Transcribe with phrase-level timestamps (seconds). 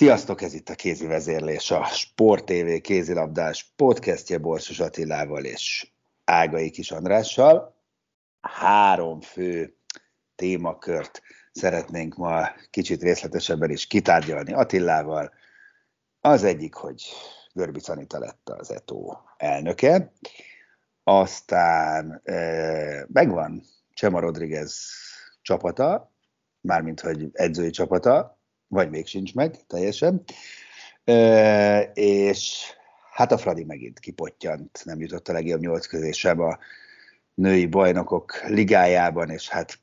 [0.00, 5.92] Sziasztok, ez itt a kézi vezérlés, a Sport TV kézilabdás podcastje Borsos Attilával és
[6.24, 7.76] Ágai Kis Andrással.
[8.40, 9.76] Három fő
[10.34, 15.32] témakört szeretnénk ma kicsit részletesebben is kitárgyalni Attilával.
[16.20, 17.02] Az egyik, hogy
[17.52, 20.12] Görbic Anita lett az ETO elnöke,
[21.04, 24.90] aztán e, megvan Csema Rodriguez
[25.42, 26.12] csapata,
[26.60, 28.39] mármint hogy edzői csapata,
[28.70, 30.22] vagy még sincs meg teljesen,
[31.04, 32.64] e, és
[33.12, 36.58] hát a Fradi megint kipottyant, nem jutott a legjobb nyolc közé sem a
[37.34, 39.78] női bajnokok ligájában, és hát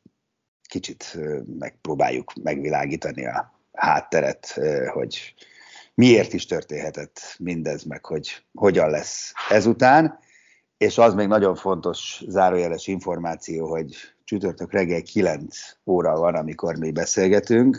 [0.69, 1.17] kicsit
[1.59, 4.59] megpróbáljuk megvilágítani a hátteret,
[4.94, 5.33] hogy
[5.94, 10.19] miért is történhetett mindez, meg hogy hogyan lesz ezután.
[10.77, 16.91] És az még nagyon fontos zárójeles információ, hogy csütörtök reggel 9 óra van, amikor mi
[16.91, 17.77] beszélgetünk,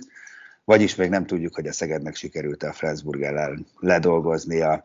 [0.69, 4.85] vagyis még nem tudjuk, hogy a Szegednek sikerült a Flensburg ellen ledolgozni a,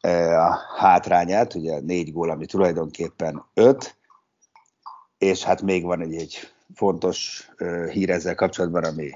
[0.00, 3.96] a hátrányát, ugye négy gól, ami tulajdonképpen öt,
[5.18, 6.38] és hát még van egy, egy
[6.74, 7.50] fontos
[7.90, 9.12] hír ezzel kapcsolatban, ami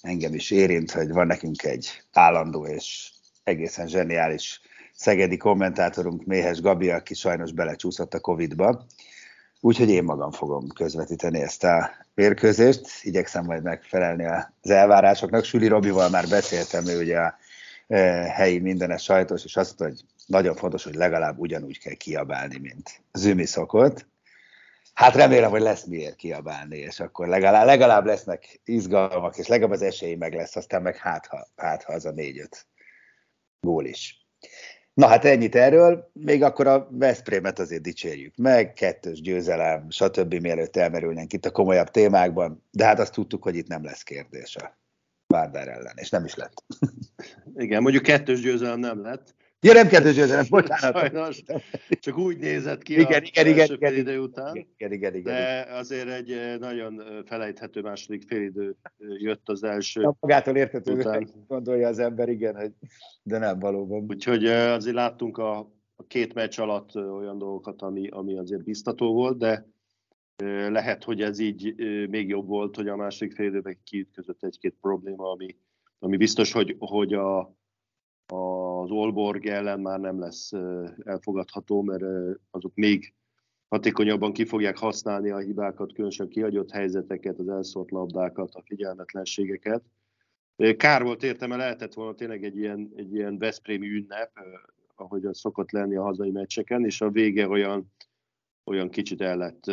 [0.00, 3.10] engem is érint, hogy van nekünk egy állandó és
[3.44, 4.60] egészen zseniális
[4.94, 8.86] szegedi kommentátorunk, Méhes Gabi, aki sajnos belecsúszott a Covid-ba.
[9.60, 15.44] Úgyhogy én magam fogom közvetíteni ezt a mérkőzést, igyekszem majd megfelelni az elvárásoknak.
[15.44, 17.38] Süli Robival már beszéltem, ő ugye a
[18.28, 23.02] helyi mindenes sajtos, és azt mondta, hogy nagyon fontos, hogy legalább ugyanúgy kell kiabálni, mint
[23.12, 24.06] Zümi szokott.
[24.94, 29.82] Hát remélem, hogy lesz miért kiabálni, és akkor legalább, legalább lesznek izgalmak, és legalább az
[29.82, 32.66] esély meg lesz, aztán meg hát ha, hát, ha az a négy-öt
[33.60, 34.26] gól is.
[34.96, 40.34] Na hát ennyit erről, még akkor a Veszprémet azért dicsérjük meg, kettős győzelem, stb.
[40.34, 44.56] mielőtt elmerülnénk itt a komolyabb témákban, de hát azt tudtuk, hogy itt nem lesz kérdés
[44.56, 44.78] a
[45.26, 46.64] Vardár ellen, és nem is lett.
[47.56, 49.34] Igen, mondjuk kettős győzelem nem lett,
[49.66, 50.98] Ja, nem kettős győzelem, bocsánat.
[50.98, 51.42] Sajnos,
[51.88, 54.56] csak úgy nézett ki igen, a igen, igen, igen, idő után.
[54.56, 59.62] Igen, igen, igen, de azért egy eh, nagyon eh, felejthető második félidő eh, jött az
[59.62, 60.00] első.
[60.00, 62.72] Na, magától értető, gondolja az ember, igen, hogy,
[63.22, 64.04] de nem valóban.
[64.08, 65.58] Úgyhogy azért láttunk a,
[65.96, 69.66] a két meccs alatt olyan dolgokat, ami, ami azért biztató volt, de
[70.68, 71.74] lehet, hogy ez így
[72.08, 75.56] még jobb volt, hogy a második félidőben kiütközött egy-két probléma, ami,
[75.98, 77.56] ami biztos, hogy, hogy a,
[78.26, 80.52] az Olborg ellen már nem lesz
[81.04, 82.04] elfogadható, mert
[82.50, 83.14] azok még
[83.68, 89.82] hatékonyabban ki fogják használni a hibákat, különösen kihagyott helyzeteket, az elszórt labdákat, a figyelmetlenségeket.
[90.76, 94.30] Kár volt értem, mert lehetett volna tényleg egy ilyen, egy ilyen Veszprémi ünnep,
[94.94, 97.92] ahogy az szokott lenni a hazai meccseken, és a vége olyan,
[98.64, 99.64] olyan kicsit el lett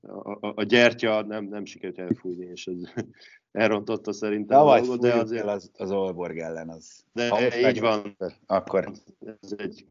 [0.00, 2.76] a, a, a gyertya nem, nem sikerült elfújni, és ez
[3.52, 5.46] elrontotta szerintem Na, dolgot, de azért...
[5.46, 7.04] az, az Olborg ellen az.
[7.12, 8.16] De ha így meg, van.
[8.46, 8.92] Akkor.
[9.40, 9.86] Ez egy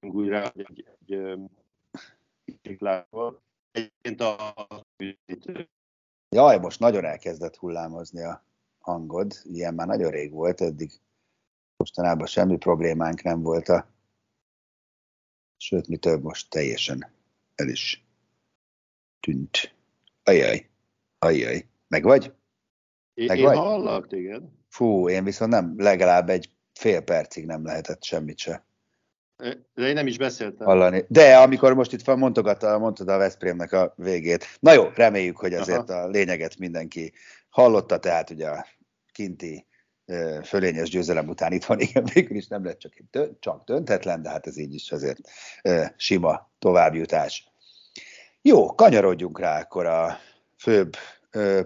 [0.00, 1.24] újra egy, egy,
[2.62, 2.78] egy
[3.72, 4.54] Egyébként a...
[6.28, 8.44] Jaj, most nagyon elkezdett hullámozni a
[8.78, 9.32] hangod.
[9.44, 10.90] Ilyen már nagyon rég volt, eddig
[11.76, 13.94] mostanában semmi problémánk nem volt a
[15.56, 17.06] sőt, mi több, most teljesen
[17.54, 18.05] el is
[19.26, 19.74] tűnt.
[20.24, 20.68] Ajaj,
[21.18, 21.66] ajaj.
[21.88, 22.32] Meg vagy?
[23.14, 23.56] Meg én vagy?
[23.56, 24.42] hallak téged.
[24.68, 28.64] Fú, én viszont nem, legalább egy fél percig nem lehetett semmit se.
[29.74, 30.66] De én nem is beszéltem.
[30.66, 31.04] Hallani.
[31.08, 34.44] De amikor most itt mondtogatta, mondtad a Veszprémnek a végét.
[34.60, 36.00] Na jó, reméljük, hogy azért Aha.
[36.00, 37.12] a lényeget mindenki
[37.48, 38.66] hallotta, tehát ugye a
[39.12, 39.66] kinti
[40.42, 42.92] fölényes győzelem után itt van, igen, végül is nem lett csak,
[43.38, 45.18] csak döntetlen, de hát ez így is azért
[45.96, 47.50] sima továbbjutás.
[48.48, 50.16] Jó, kanyarodjunk rá akkor a
[50.56, 50.92] főbb
[51.30, 51.60] ö,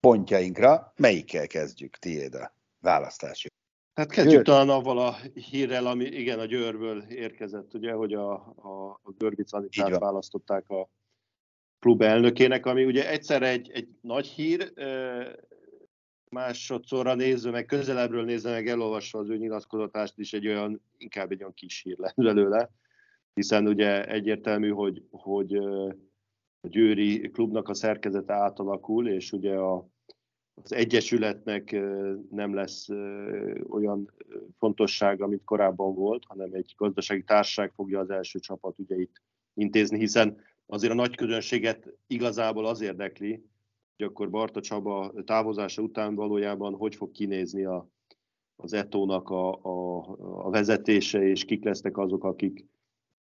[0.00, 0.92] pontjainkra.
[0.96, 1.96] Melyikkel kezdjük?
[1.96, 3.48] Tiéd a választási.
[3.94, 4.44] Hát kezdjük Győr.
[4.44, 9.52] talán avval a hírrel, ami igen, a Győrből érkezett, ugye, hogy a, a, a Görbic
[9.52, 10.88] Anitát választották a
[11.78, 14.72] klub elnökének, ami ugye egyszerre egy, egy nagy hír,
[16.30, 21.40] másodszorra nézve, meg közelebbről nézve, meg elolvasva az ő nyilatkozatást is egy olyan, inkább egy
[21.40, 22.70] olyan kis hír lett belőle,
[23.34, 25.54] hiszen ugye egyértelmű, hogy, hogy
[26.60, 29.88] a Győri klubnak a szerkezete átalakul, és ugye a,
[30.62, 31.70] az Egyesületnek
[32.30, 32.88] nem lesz
[33.68, 34.12] olyan
[34.58, 39.22] fontossága, mint korábban volt, hanem egy gazdasági társaság fogja az első csapat ugye itt
[39.54, 40.36] intézni, hiszen
[40.66, 43.44] azért a nagy közönséget igazából az érdekli,
[43.96, 47.88] hogy akkor Barta Csaba távozása után valójában hogy fog kinézni a,
[48.56, 49.98] az Etónak a, a,
[50.46, 52.66] a vezetése, és kik lesznek azok, akik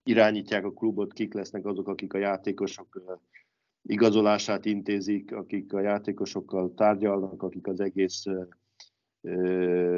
[0.06, 3.19] irányítják a klubot, kik lesznek azok, akik a játékosok
[3.81, 8.24] igazolását intézik, akik a játékosokkal tárgyalnak, akik az egész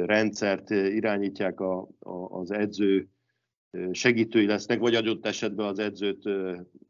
[0.04, 3.08] rendszert irányítják a, a, az edző
[3.90, 6.22] segítői lesznek, vagy adott esetben az edzőt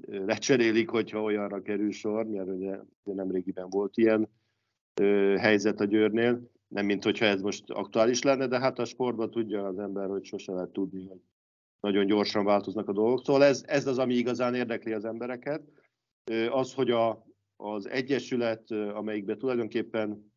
[0.06, 4.28] lecserélik, hogyha olyanra kerül sor, mert ugye nem régiben volt ilyen
[5.38, 9.66] helyzet a Győrnél, nem mint hogyha ez most aktuális lenne, de hát a sportban tudja
[9.66, 11.20] az ember, hogy sose lehet tudni, hogy
[11.80, 13.24] nagyon gyorsan változnak a dolgok.
[13.24, 15.62] Szóval ez, ez az, ami igazán érdekli az embereket.
[16.50, 17.26] Az, hogy a,
[17.56, 20.28] az egyesület, amelyikben tulajdonképpen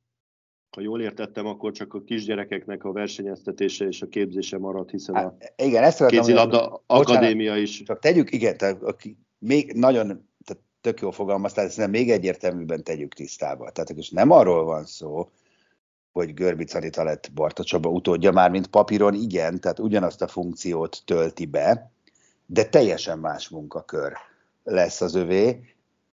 [0.76, 5.38] ha jól értettem, akkor csak a kisgyerekeknek a versenyeztetése és a képzése maradt, hiszen a
[5.56, 7.84] igen, ezt kézilabda akadémia is.
[7.84, 10.08] Csak tegyük, igen, tehát, aki még nagyon,
[10.46, 13.72] tehát tök jó fogalmaztál, ezt még egyértelműben tegyük tisztába.
[13.72, 15.30] Tehát és nem arról van szó,
[16.12, 21.02] hogy Görbic Anita lett Barta Csaba utódja, már mint papíron igen, tehát ugyanazt a funkciót
[21.06, 21.92] tölti be,
[22.46, 24.14] de teljesen más munkakör
[24.64, 25.60] lesz az övé,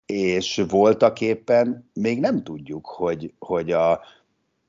[0.07, 4.01] és voltak éppen még nem tudjuk, hogy, hogy a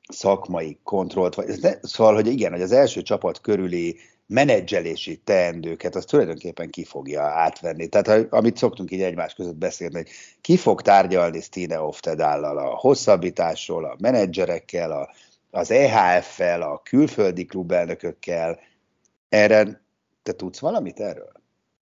[0.09, 1.47] szakmai kontrollt, vagy,
[1.81, 3.97] szóval, hogy igen, hogy az első csapat körüli
[4.29, 7.87] menedzselési teendőket, az tulajdonképpen ki fogja átvenni.
[7.87, 10.09] Tehát amit szoktunk így egymás között beszélni, hogy
[10.41, 15.09] ki fog tárgyalni Stine Oftedállal a hosszabbításról, a menedzserekkel, a,
[15.51, 18.59] az EHF-fel, a külföldi klubelnökökkel.
[19.29, 19.81] Erre
[20.23, 21.31] te tudsz valamit erről?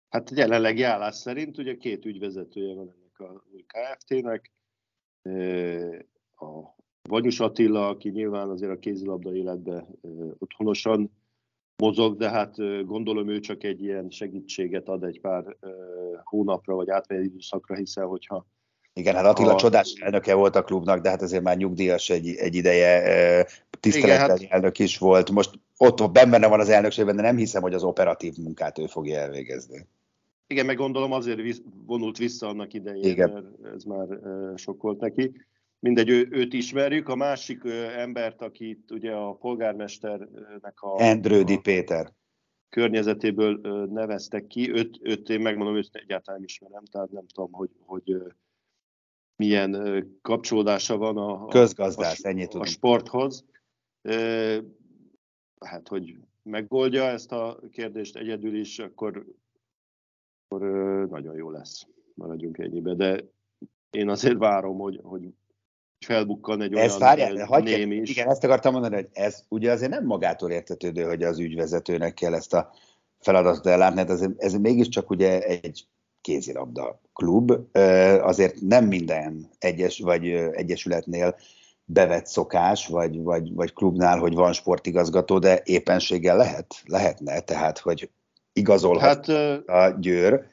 [0.09, 4.53] Hát jelenlegi állás szerint ugye két ügyvezetője van ennek a KFT-nek.
[6.37, 9.87] A Vagyus Attila, aki nyilván azért a kézilabda életbe
[10.39, 11.18] otthonosan
[11.79, 15.57] mozog, de hát gondolom ő csak egy ilyen segítséget ad egy pár
[16.25, 18.47] hónapra vagy átmeneti időszakra, hiszen hogyha
[18.93, 19.57] igen, hát Attila a...
[19.57, 23.47] csodás elnöke volt a klubnak, de hát azért már nyugdíjas egy, egy ideje,
[23.81, 24.53] tiszteletbeli hát...
[24.53, 25.31] elnök is volt.
[25.31, 29.19] Most ott benne van az elnökségben, de nem hiszem, hogy az operatív munkát ő fogja
[29.19, 29.87] elvégezni.
[30.47, 33.31] Igen, meg gondolom azért vonult vissza annak idején, Igen.
[33.31, 34.07] mert ez már
[34.57, 35.33] sok volt neki
[35.79, 37.09] mindegy, ő, őt ismerjük.
[37.09, 37.65] A másik
[37.97, 41.03] embert, akit ugye a polgármesternek a...
[41.03, 42.13] Endrődi Péter.
[42.69, 44.73] Környezetéből neveztek ki.
[44.73, 48.17] Őt, őt én megmondom, hogy egyáltalán ismerem, tehát nem tudom, hogy, hogy
[49.37, 53.45] milyen kapcsolódása van a, Közgazdász, a, ennyit a sporthoz.
[55.61, 59.27] Hát, hogy megoldja ezt a kérdést egyedül is, akkor,
[60.49, 60.61] akkor
[61.09, 61.87] nagyon jó lesz.
[62.15, 62.95] Maradjunk ennyibe.
[62.95, 63.25] De
[63.91, 65.29] én azért várom, hogy, hogy
[66.01, 68.11] felbukkan egy ez olyan várjál, hagyj, ném is.
[68.11, 72.35] Igen, ezt akartam mondani, hogy ez ugye azért nem magától értetődő, hogy az ügyvezetőnek kell
[72.35, 72.71] ezt a
[73.21, 75.87] feladatot ellátni, hát ez, ez mégiscsak ugye egy
[76.21, 77.53] kézilabda klub,
[78.21, 81.37] azért nem minden egyes vagy egyesületnél
[81.85, 88.11] bevett szokás, vagy, vagy, vagy klubnál, hogy van sportigazgató, de éppenséggel lehet, lehetne, tehát, hogy
[88.53, 90.47] igazolhat hát, a Győr,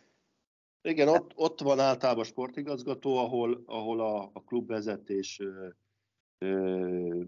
[0.85, 5.41] igen, ott, ott van általában sportigazgató, ahol, ahol a, a klubvezetés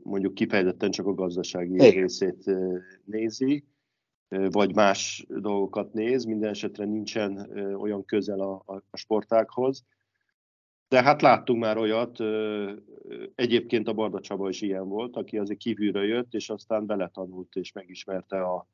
[0.04, 1.92] mondjuk kifejezetten csak a gazdasági Igen.
[1.92, 2.52] részét
[3.06, 3.66] nézi,
[4.28, 9.86] vagy más dolgokat néz, minden esetre nincsen olyan közel a, a, a sportákhoz.
[10.88, 12.20] De hát láttunk már olyat,
[13.36, 17.72] egyébként a Barda Csaba is ilyen volt, aki azért kívülről jött, és aztán beletanult és
[17.72, 18.68] megismerte a,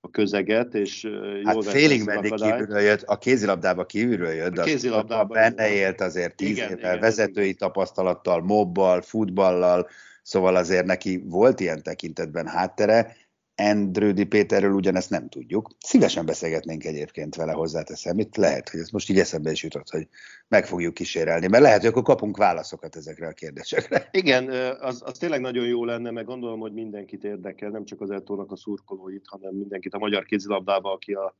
[0.00, 5.34] a közeget, és jól hát félig meddig kívülről jött, a kézilabdába kívülről jött, de kézilabdába
[5.34, 7.56] benne élt azért tíz igen, évvel, igen, vezetői igen.
[7.56, 9.88] tapasztalattal, mobbal, futballal,
[10.22, 13.16] szóval azért neki volt ilyen tekintetben háttere,
[13.60, 15.70] Endrődi Péterről ugyanezt nem tudjuk.
[15.78, 18.18] Szívesen beszélgetnénk egyébként vele, hozzáteszem.
[18.18, 20.08] Itt lehet, hogy ez most így eszembe is jutott, hogy
[20.48, 24.08] meg fogjuk kísérelni, mert lehet, hogy akkor kapunk válaszokat ezekre a kérdésekre.
[24.10, 24.48] Igen,
[24.80, 28.52] az, az tényleg nagyon jó lenne, meg gondolom, hogy mindenkit érdekel, nem csak az Eltónak
[28.52, 31.36] a szurkolóit, hanem mindenkit a magyar kézilabdába, aki a,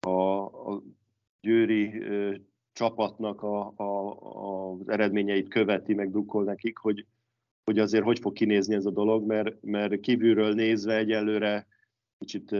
[0.00, 0.82] a, a
[1.40, 2.34] győri ö,
[2.72, 7.06] csapatnak a, a, a, az eredményeit követi, meg drukkol nekik, hogy
[7.64, 11.66] hogy azért hogy fog kinézni ez a dolog, mert, mert kívülről nézve egyelőre
[12.18, 12.50] kicsit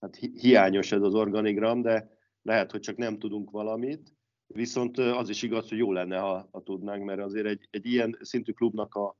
[0.00, 4.14] hát hiányos ez az organigram, de lehet, hogy csak nem tudunk valamit.
[4.46, 8.18] Viszont az is igaz, hogy jó lenne, ha, ha tudnánk, mert azért egy, egy ilyen
[8.20, 9.16] szintű klubnak a,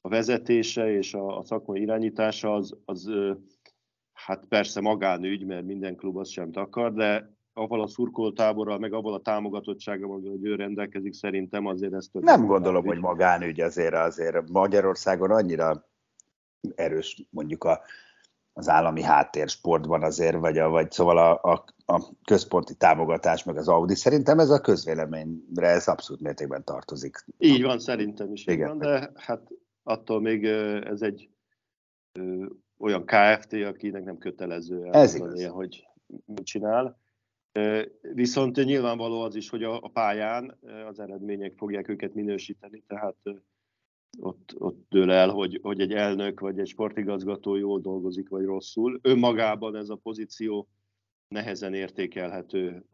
[0.00, 3.10] a vezetése és a, a szakmai irányítása az, az
[4.12, 9.14] hát persze magánügy, mert minden klub azt sem akar, de avval a szurkoltáborral, meg avval
[9.14, 12.12] a támogatottsággal, hogy ő rendelkezik, szerintem azért ezt...
[12.12, 15.88] Nem gondolom, hogy magánügy azért, azért Magyarországon annyira
[16.74, 17.80] erős mondjuk a,
[18.52, 23.56] az állami háttér sportban azért, vagy, a, vagy szóval a, a, a központi támogatás, meg
[23.56, 23.94] az Audi.
[23.94, 27.24] Szerintem ez a közvéleményre ez abszolút mértékben tartozik.
[27.38, 28.46] Így van, szerintem is.
[28.46, 28.68] Igen.
[28.68, 29.48] Van, de hát
[29.82, 30.44] attól még
[30.84, 31.28] ez egy
[32.12, 32.46] ö,
[32.78, 35.88] olyan KFT, akinek nem kötelező elmondani, hogy
[36.24, 36.98] mit csinál.
[38.14, 43.16] Viszont nyilvánvaló az is, hogy a, a pályán az eredmények fogják őket minősíteni, tehát
[44.20, 48.98] ott, ott dől el, hogy, hogy egy elnök vagy egy sportigazgató jól dolgozik, vagy rosszul.
[49.02, 50.68] Önmagában ez a pozíció
[51.28, 52.84] nehezen értékelhető,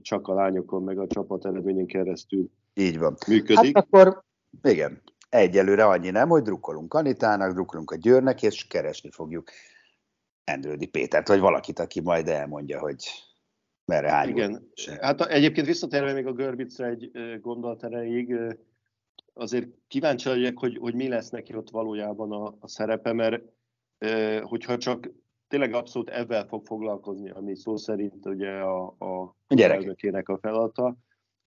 [0.00, 3.16] csak a lányokon, meg a csapat eredményen keresztül Így van.
[3.26, 3.76] működik.
[3.76, 4.22] Hát akkor
[4.62, 9.50] igen, egyelőre annyi nem, hogy drukkolunk Anitának, drukkolunk a Győrnek, és keresni fogjuk
[10.44, 13.04] Endrődi Pétert, vagy valakit, aki majd elmondja, hogy
[13.92, 14.28] merre hány.
[14.28, 18.36] Igen, hát egyébként visszatérve még a Görbicre egy gondolat erejéig,
[19.34, 23.42] azért kíváncsi vagyok, hogy, hogy mi lesz neki ott valójában a, a szerepe, mert
[24.42, 25.10] hogyha csak
[25.48, 30.96] tényleg abszolút ebben fog foglalkozni, ami szó szerint ugye a, a elnökének a feladata,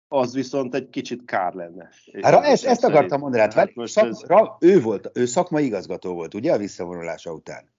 [0.07, 1.89] az viszont egy kicsit kár lenne.
[2.21, 4.23] Hát, ezt, ezt akartam mondani, hát, hát most szak, ez...
[4.59, 7.74] ő volt, ő szakmai igazgató volt, ugye a visszavonulása után?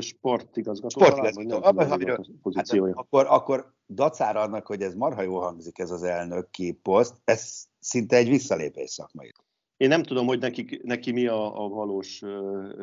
[0.00, 0.88] Sportigazgató.
[0.88, 1.62] Sportigazgató.
[1.62, 6.72] Abban, amiről, hát, akkor, akkor dacára annak, hogy ez marha jól hangzik ez az elnöki
[6.82, 9.32] poszt, ez szinte egy visszalépés szakmai.
[9.76, 12.22] Én nem tudom, hogy neki, neki mi a, a valós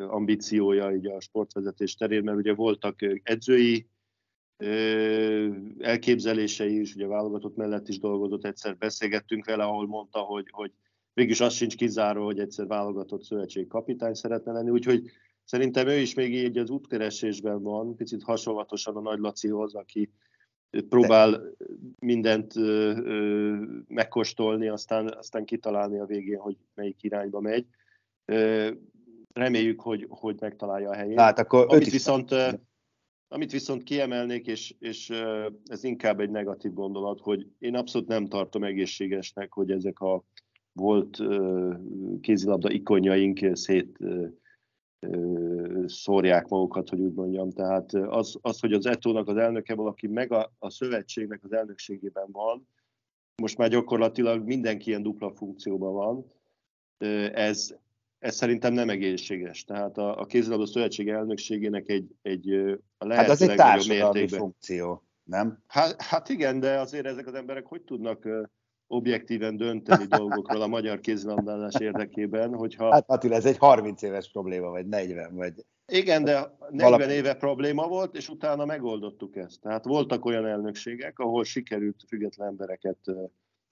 [0.08, 3.88] ambíciója így a sportvezetés terén, mert ugye voltak edzői
[5.78, 10.72] elképzelései is, ugye a válogatott mellett is dolgozott, egyszer beszélgettünk vele, ahol mondta, hogy, hogy
[11.14, 15.10] mégis az sincs kizáró, hogy egyszer válogatott szövetség kapitány szeretne lenni, úgyhogy
[15.46, 20.10] szerintem ő is még így az útkeresésben van, picit hasonlatosan a Nagy Lacihoz, aki
[20.88, 21.40] próbál
[21.98, 22.54] mindent
[23.88, 27.66] megkóstolni, aztán, aztán kitalálni a végén, hogy melyik irányba megy.
[29.32, 31.20] reméljük, hogy, hogy megtalálja a helyét.
[31.20, 32.34] Hát akkor Amit viszont
[33.28, 35.10] amit viszont kiemelnék, és, és
[35.64, 40.24] ez inkább egy negatív gondolat, hogy én abszolút nem tartom egészségesnek, hogy ezek a
[40.72, 41.22] volt
[42.20, 43.98] kézilabda ikonjaink szét
[45.86, 47.50] szórják magukat, hogy úgy mondjam.
[47.50, 52.26] Tehát az, az hogy az Etónak az elnöke valaki meg a, a szövetségnek az elnökségében
[52.30, 52.68] van,
[53.42, 56.32] most már gyakorlatilag mindenki ilyen dupla funkcióban van,
[57.32, 57.74] ez,
[58.18, 59.64] ez szerintem nem egészséges.
[59.64, 62.52] Tehát a, a kézilabda szövetség elnökségének egy, egy
[62.98, 65.62] a lehető hát az egy társadalmi funkció, nem?
[65.66, 68.28] Hát, hát igen, de azért ezek az emberek hogy tudnak
[68.86, 72.92] objektíven dönteni dolgokról a magyar kézilabdázás érdekében, hogyha...
[72.92, 75.52] Hát Attila, ez egy 30 éves probléma, vagy 40, vagy...
[75.92, 77.12] Igen, de 40 valami...
[77.12, 79.60] éve probléma volt, és utána megoldottuk ezt.
[79.60, 82.98] Tehát voltak olyan elnökségek, ahol sikerült független embereket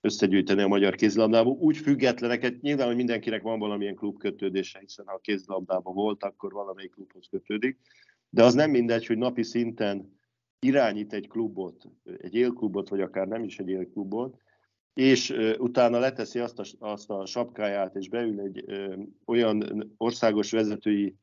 [0.01, 1.53] összegyűjteni a magyar kézilabdában.
[1.53, 6.53] Úgy függetleneket, nyilván, hogy mindenkinek van valamilyen klub kötődése, hiszen ha a kézilabdában volt, akkor
[6.53, 7.79] valamelyik klubhoz kötődik.
[8.31, 10.19] De az nem mindegy, hogy napi szinten
[10.59, 14.43] irányít egy klubot, egy élklubot, vagy akár nem is egy élklubot,
[14.95, 21.17] és utána leteszi azt a, azt a sapkáját, és beül egy uh, olyan országos vezetői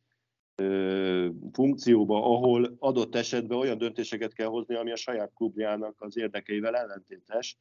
[0.62, 6.76] uh, funkcióba, ahol adott esetben olyan döntéseket kell hozni, ami a saját klubjának az érdekeivel
[6.76, 7.58] ellentétes,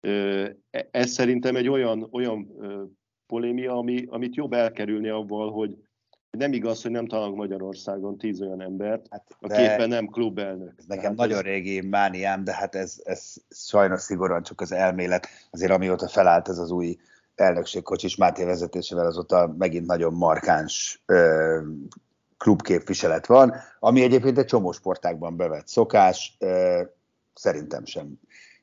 [0.00, 0.56] E,
[0.90, 2.48] ez szerintem egy olyan, olyan
[3.26, 5.76] polémia, ami, amit jobb elkerülni avval, hogy
[6.30, 10.72] nem igaz, hogy nem találunk Magyarországon tíz olyan embert, hát aki éppen nem klubelnök.
[10.78, 11.42] Ez nekem Tehát nagyon ez...
[11.42, 15.28] régi mániám, de hát ez, ez sajnos szigorúan csak az elmélet.
[15.50, 16.96] Azért amióta felállt ez az új
[17.34, 21.60] elnökség Kocsis Máté vezetésével, azóta megint nagyon markáns ö,
[22.36, 26.82] klubképviselet van, ami egyébként egy csomó sportákban bevett szokás, ö,
[27.34, 28.20] szerintem sem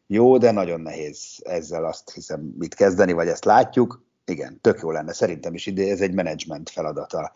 [0.07, 4.03] jó, de nagyon nehéz ezzel azt hiszem mit kezdeni, vagy ezt látjuk.
[4.25, 5.13] Igen, tök jó lenne.
[5.13, 7.35] Szerintem is ide ez egy menedzsment feladata,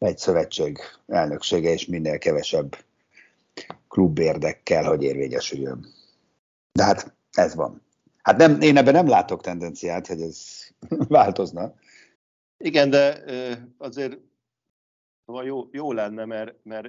[0.00, 2.76] egy szövetség elnöksége, és minél kevesebb
[3.88, 5.86] klubérdekkel, hogy érvényesüljön.
[6.72, 7.82] De hát ez van.
[8.22, 10.66] Hát nem, én ebben nem látok tendenciát, hogy ez
[11.08, 11.74] változna.
[12.56, 13.24] Igen, de
[13.78, 14.18] azért
[15.44, 16.88] jó, jó lenne, mert, mert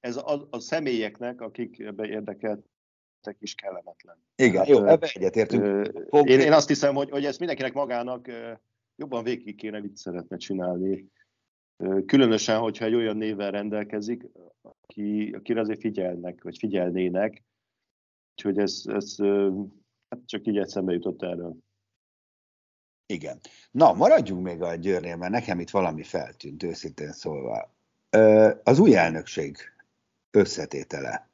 [0.00, 2.64] ez a, a személyeknek, akik ebbe érdekelt
[3.38, 4.16] is kellemetlen.
[4.36, 5.86] Igen, hát, jó, ebbe egyetértünk.
[6.10, 8.28] Én, én azt hiszem, hogy, hogy ezt mindenkinek magának
[8.96, 11.10] jobban végig kéne, mit szeretne csinálni.
[12.06, 14.24] Különösen, hogyha egy olyan névvel rendelkezik,
[14.62, 17.42] aki, akire azért figyelnek, vagy figyelnének.
[18.36, 19.16] Úgyhogy ez, ez
[20.08, 21.56] hát csak így eszembe jutott erről.
[23.06, 23.40] Igen.
[23.70, 27.74] Na, maradjunk még a Győrnél, mert nekem itt valami feltűnt, őszintén szólva.
[28.62, 29.56] Az új elnökség
[30.30, 31.30] összetétele.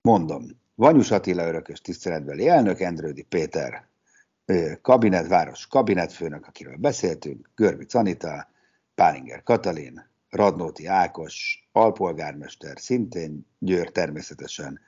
[0.00, 3.88] Mondom, Vanyus Attila örökös tiszteletbeli elnök, Endrődi Péter
[4.80, 8.50] kabinetváros kabinetfőnök, akiről beszéltünk, Görbic Anita,
[9.02, 14.80] Pálinger Katalin, Radnóti Ákos, alpolgármester, szintén Győr természetesen,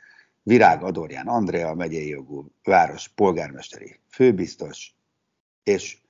[0.42, 4.94] Virág Adorján Andrea, megyei jogú város polgármesteri főbiztos,
[5.62, 6.00] és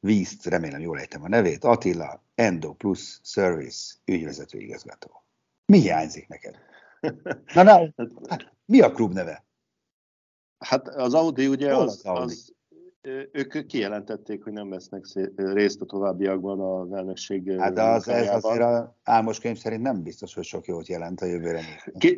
[0.00, 5.24] Vízt, remélem jól ejtem a nevét, Attila, Endo Plus Service ügyvezető igazgató.
[5.66, 6.58] Mi hiányzik neked?
[7.54, 7.92] Na, na,
[8.28, 9.44] hát, mi a klub neve?
[10.58, 12.54] Hát az Audi ugye az, az, az
[13.32, 18.62] ők kijelentették, hogy nem vesznek részt a továbbiakban az elnökség Hát de az, ez azért
[18.62, 21.60] a álmos könyv szerint nem biztos, hogy sok jót jelent a jövőre.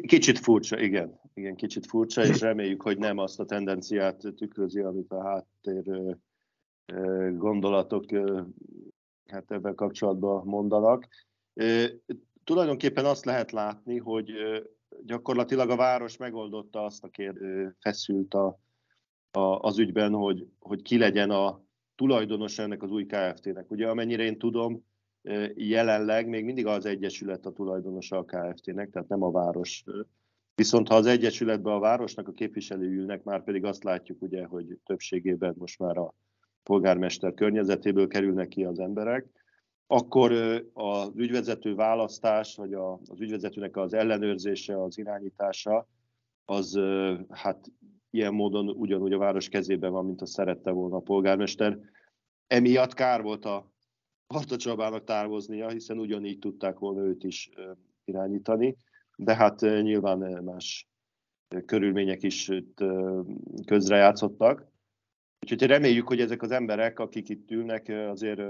[0.06, 1.20] Kicsit furcsa, igen.
[1.34, 6.16] Igen, kicsit furcsa, és reméljük, hogy nem azt a tendenciát tükrözi, amit a háttér
[7.36, 8.04] gondolatok
[9.26, 11.08] hát ebben kapcsolatban mondanak.
[12.44, 14.30] Tulajdonképpen azt lehet látni, hogy
[15.04, 17.38] gyakorlatilag a város megoldotta azt a kérd,
[17.80, 18.58] feszült a,
[19.36, 21.60] a, az ügyben, hogy, hogy ki legyen a
[21.94, 23.70] tulajdonos ennek az új KFT-nek.
[23.70, 24.84] Ugye amennyire én tudom,
[25.54, 29.84] jelenleg még mindig az Egyesület a tulajdonosa a KFT-nek, tehát nem a város.
[30.54, 34.78] Viszont ha az Egyesületben a városnak a képviselői ülnek, már pedig azt látjuk ugye, hogy
[34.84, 36.14] többségében most már a
[36.62, 39.26] polgármester környezetéből kerülnek ki az emberek,
[39.86, 40.32] akkor
[40.72, 45.88] az ügyvezető választás, vagy az ügyvezetőnek az ellenőrzése, az irányítása,
[46.44, 46.80] az
[47.28, 47.70] hát
[48.16, 51.78] ilyen módon ugyanúgy a város kezében van, mint a szerette volna a polgármester.
[52.46, 53.70] Emiatt kár volt a
[54.26, 57.50] Barta Csabának távoznia, hiszen ugyanígy tudták volna őt is
[58.04, 58.76] irányítani,
[59.16, 60.88] de hát nyilván más
[61.66, 62.50] körülmények is
[63.66, 64.66] közrejátszottak.
[65.40, 68.40] Úgyhogy reméljük, hogy ezek az emberek, akik itt ülnek, azért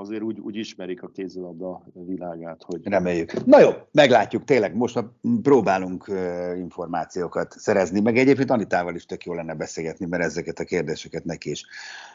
[0.00, 2.62] azért úgy, úgy ismerik a kézilabda világát.
[2.62, 2.80] Hogy...
[2.84, 3.44] Reméljük.
[3.44, 5.04] Na jó, meglátjuk, tényleg most
[5.42, 6.10] próbálunk
[6.56, 11.50] információkat szerezni, meg egyébként Anitával is tök jó lenne beszélgetni, mert ezeket a kérdéseket neki
[11.50, 11.64] is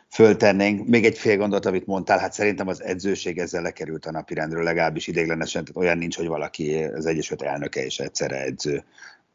[0.10, 0.88] föltennénk.
[0.88, 5.08] Még egy fél gondolat, amit mondtál, hát szerintem az edzőség ezzel lekerült a napirendről, legalábbis
[5.08, 8.84] idéglenesen, tehát olyan nincs, hogy valaki az Egyesült elnöke és egyszerre edző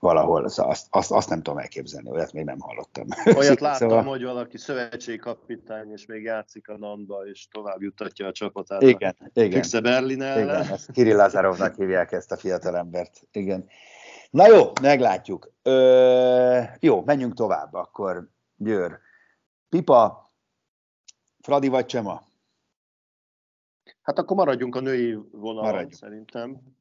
[0.00, 3.06] valahol, szóval azt, azt, azt nem tudom elképzelni, olyat még nem hallottam.
[3.36, 4.04] Olyat láttam, szóval...
[4.04, 9.30] hogy valaki szövetségkapitány, és még játszik a Nandba, és tovább jutatja a csapatát igen, a
[9.32, 9.50] igen.
[9.50, 10.62] Fixe Berlin ellen.
[10.62, 13.22] Igen, ezt Kirill Lazarovnak hívják ezt a fiatalembert.
[13.32, 13.68] Igen.
[14.30, 15.52] Na jó, meglátjuk.
[15.62, 18.98] Ö, jó, menjünk tovább, akkor Győr.
[19.68, 20.30] Pipa,
[21.40, 22.22] Fradi vagy Csema?
[24.02, 25.92] Hát akkor maradjunk a női vonalon maradjunk.
[25.92, 26.78] szerintem.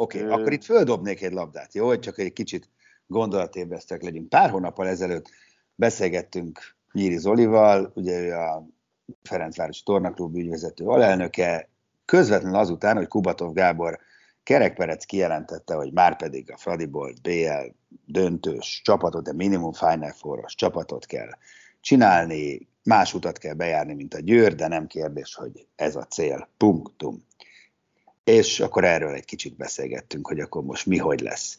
[0.00, 1.86] Oké, okay, akkor itt földobnék egy labdát, jó?
[1.86, 2.70] Hogy csak egy kicsit
[3.06, 4.28] gondolatébresztek legyünk.
[4.28, 5.30] Pár hónappal ezelőtt
[5.74, 6.60] beszélgettünk
[6.92, 8.66] Nyíri Zolival, ugye ő a
[9.22, 11.68] Ferencváros Tornaklub ügyvezető alelnöke,
[12.04, 13.98] közvetlenül azután, hogy Kubatov Gábor
[14.42, 17.72] Kerekperec kijelentette, hogy már pedig a Fradiból BL
[18.04, 21.30] döntős csapatot, de minimum Final four csapatot kell
[21.80, 26.48] csinálni, más utat kell bejárni, mint a Győr, de nem kérdés, hogy ez a cél.
[26.56, 27.26] Punktum
[28.28, 31.58] és akkor erről egy kicsit beszélgettünk, hogy akkor most mi hogy lesz.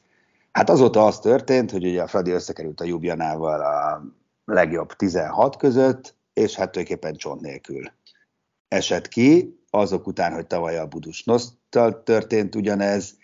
[0.52, 4.04] Hát azóta az történt, hogy ugye a Fradi összekerült a Jubjanával a
[4.46, 7.92] legjobb 16 között, és hát tulajdonképpen csont nélkül
[8.68, 13.18] esett ki, azok után, hogy tavaly a Budusnosztal történt ugyanez,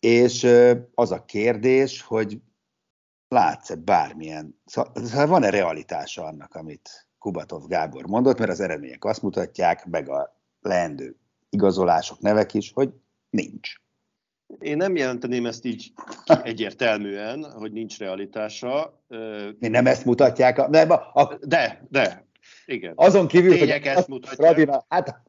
[0.00, 0.46] és
[0.94, 2.40] az a kérdés, hogy
[3.28, 9.84] látsz-e bármilyen, szóval van-e realitása annak, amit Kubatov Gábor mondott, mert az eredmények azt mutatják,
[9.84, 11.16] meg a leendő
[11.50, 12.90] igazolások, nevek is, hogy
[13.30, 13.74] nincs.
[14.58, 15.92] Én nem jelenteném ezt így
[16.42, 19.02] egyértelműen, hogy nincs realitása.
[19.58, 20.58] Mi nem ezt mutatják?
[20.58, 22.26] A, nem, a, a, de, de,
[22.66, 22.92] igen.
[22.96, 24.50] Azon kívül, a hogy ezt mutatják.
[24.50, 25.22] Radina, hát...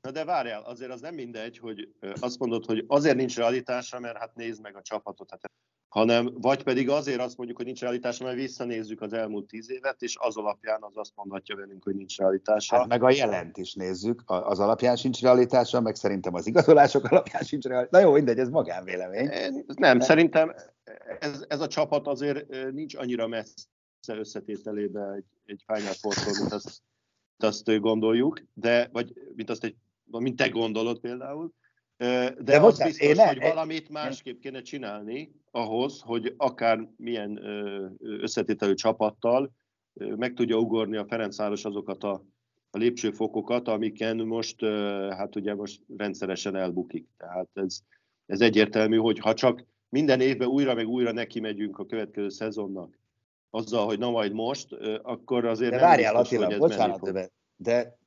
[0.00, 1.88] Na de várjál, azért az nem mindegy, hogy
[2.20, 5.30] azt mondod, hogy azért nincs realitása, mert hát nézd meg a csapatot.
[5.30, 5.50] Hát
[5.88, 10.02] hanem vagy pedig azért azt mondjuk, hogy nincs realitása, mert visszanézzük az elmúlt tíz évet,
[10.02, 12.76] és az alapján az azt mondhatja velünk, hogy nincs realitása.
[12.76, 17.42] Hát meg a jelent is nézzük, az alapján sincs realitása, meg szerintem az igazolások alapján
[17.42, 18.02] sincs realitása.
[18.02, 19.30] Na jó, mindegy, ez magánvélemény.
[19.76, 20.54] Nem, szerintem
[21.18, 23.66] ez, ez a csapat azért nincs annyira messze
[24.06, 26.82] összetételébe egy, egy Final four mint azt,
[27.36, 31.52] mint azt gondoljuk, de, vagy mint azt egy, mint te gondolod például,
[31.96, 37.40] de, de az bocsánat, biztos, én hogy valamit másképp kéne csinálni, ahhoz, hogy akár milyen
[38.00, 39.52] összetételű csapattal
[39.98, 42.24] meg tudja ugorni a Ferencváros azokat a,
[42.70, 44.64] a lépcsőfokokat, amiken most,
[45.10, 47.08] hát ugye most rendszeresen elbukik.
[47.16, 47.80] Tehát ez,
[48.26, 52.98] ez egyértelmű, hogy ha csak minden évben újra meg újra neki megyünk a következő szezonnak,
[53.50, 56.98] azzal, hogy na majd most, akkor azért de nem várjál, biztos, Attila, hogy ez bocsánat,
[56.98, 57.30] fog.
[57.56, 57.98] de,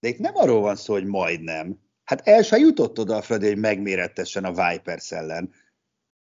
[0.00, 1.80] de itt nem arról van szó, hogy majdnem.
[2.04, 5.52] Hát el se jutott oda a Fradi, hogy megmérettessen a Vipers ellen.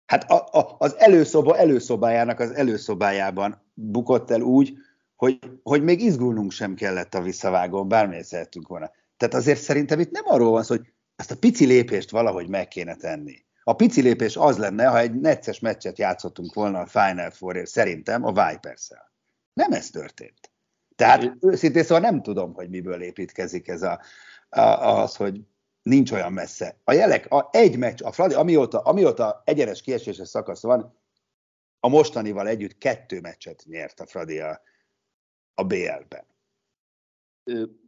[0.07, 4.73] Hát a, a, az előszoba előszobájának az előszobájában bukott el úgy,
[5.16, 8.90] hogy, hogy még izgulnunk sem kellett a visszavágón, bármilyen szerettünk volna.
[9.16, 12.69] Tehát azért szerintem itt nem arról van szó, hogy ezt a pici lépést valahogy meg
[12.69, 13.45] kéne tenni.
[13.62, 18.25] A pici lépés az lenne, ha egy necces meccset játszottunk volna a Final four szerintem
[18.25, 19.12] a vipers -el.
[19.53, 20.51] Nem ez történt.
[20.97, 24.01] Tehát őszintén szóval nem tudom, hogy miből építkezik ez a,
[24.49, 25.40] a, az, hogy
[25.87, 26.81] nincs olyan messze.
[26.85, 30.99] A jelek, a egy meccs, a Fradi, amióta, amióta egyenes kieséses szakasz van,
[31.81, 34.61] a mostanival együtt kettő meccset nyert a Fradi a,
[35.55, 36.27] a BL-ben.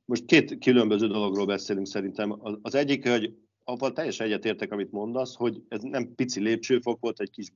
[0.04, 2.38] Most két különböző dologról beszélünk szerintem.
[2.62, 7.30] Az egyik, hogy abban teljesen egyetértek, amit mondasz, hogy ez nem pici lépcsőfok volt, egy
[7.30, 7.52] kis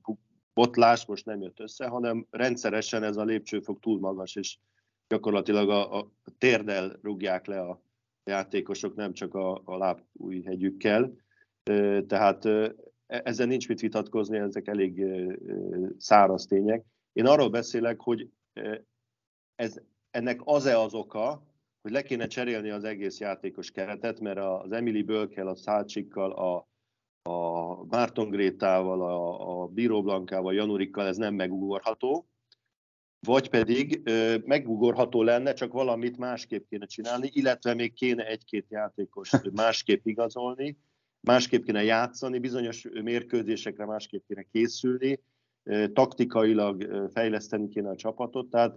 [0.53, 4.57] botlás most nem jött össze, hanem rendszeresen ez a lépcsőfok túl magas, és
[5.07, 7.82] gyakorlatilag a, a térdel rúgják le a
[8.25, 11.13] játékosok, nem csak a, a lábújhegyükkel.
[12.07, 15.05] Tehát e, ezzel nincs mit vitatkozni, ezek elég
[15.97, 16.85] száraz tények.
[17.13, 18.29] Én arról beszélek, hogy
[19.55, 19.81] ez,
[20.11, 21.43] ennek az-e az oka,
[21.81, 26.67] hogy le kéne cserélni az egész játékos keretet, mert az Emily Bölkel, a Szácsikkal, a,
[27.29, 32.27] a Márton Grétával, a, a Bíró Blankával, Janurikkal ez nem megugorható,
[33.23, 39.31] vagy pedig ö, megugorható lenne, csak valamit másképp kéne csinálni, illetve még kéne egy-két játékos
[39.61, 40.77] másképp igazolni,
[41.19, 45.19] másképp kéne játszani, bizonyos mérkőzésekre másképp kéne készülni,
[45.63, 48.75] ö, taktikailag fejleszteni kéne a csapatot, tehát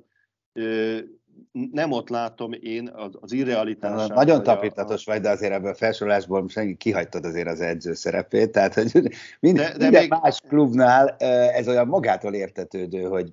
[1.53, 4.15] nem ott látom én az, az irrealitását.
[4.15, 5.11] Nagyon tapintatos a...
[5.13, 9.57] vagy, de azért ebből a felsorolásból senki kihagytad azért az edző szerepét, tehát hogy mind,
[9.57, 10.11] de, de minden még...
[10.11, 11.09] más klubnál
[11.55, 13.33] ez olyan magától értetődő, hogy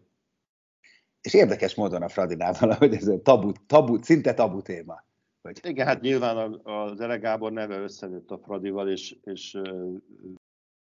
[1.23, 5.03] és érdekes módon a Fradinál valahogy ez a tabu, tabu, szinte tabu téma.
[5.41, 5.59] Hogy...
[5.63, 9.57] Igen, hát nyilván az Ele Gábor neve összenőtt a Fradival, és, és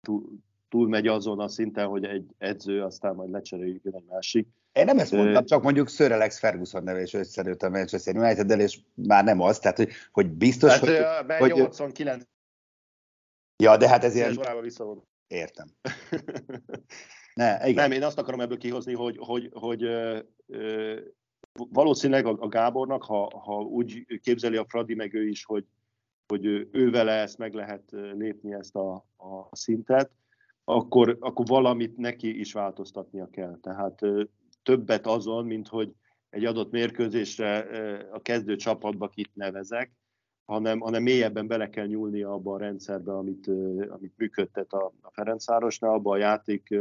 [0.01, 0.39] túl,
[0.69, 4.49] túlmegy azon a szinten, hogy egy edző, aztán majd lecseréljük egy másik.
[4.73, 8.61] Én nem ezt mondtam, csak mondjuk Sir Alex Ferguson neve is összerőtt a Manchester united
[8.61, 11.39] és már nem az, tehát hogy, hogy biztos, hát, hogy...
[11.39, 12.23] hogy 89.
[13.63, 14.29] Ja, de hát ezért...
[15.27, 15.69] Értem.
[17.35, 17.89] ne, igen.
[17.89, 20.97] Nem, én azt akarom ebből kihozni, hogy, hogy, hogy ö, ö,
[21.53, 25.65] valószínűleg a, a Gábornak, ha, ha úgy képzeli a Fradi, meg ő is, hogy,
[26.27, 30.11] hogy ő vele ezt meg lehet lépni ezt a, a szintet,
[30.65, 33.59] akkor, akkor valamit neki is változtatnia kell.
[33.63, 34.01] Tehát
[34.63, 35.95] többet azon, mint hogy
[36.31, 37.59] egy adott mérkőzésre
[38.13, 39.93] a kezdő csapatba kit nevezek,
[40.45, 43.47] hanem, hanem mélyebben bele kell nyúlni abba a rendszerbe, amit,
[43.89, 46.75] amit működtet a, a Ferencvárosnál, abba a játék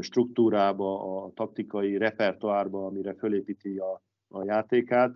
[0.00, 5.14] struktúrába, a taktikai repertoárba, amire fölépíti a, a játékát,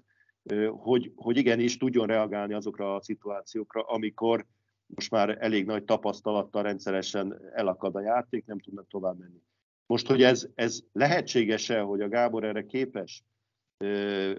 [0.71, 4.47] hogy, hogy igenis tudjon reagálni azokra a szituációkra, amikor
[4.87, 9.43] most már elég nagy tapasztalattal rendszeresen elakad a játék, nem tudnak tovább menni.
[9.87, 13.25] Most, hogy ez, ez lehetséges-e, hogy a Gábor erre képes,